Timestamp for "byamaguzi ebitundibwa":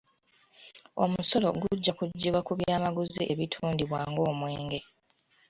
2.59-3.97